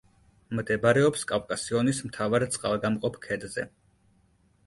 მდებარეობს 0.59 1.25
კავკასიონის 1.31 2.01
მთავარ 2.07 2.47
წყალგამყოფ 2.55 3.19
ქედზე. 3.27 3.67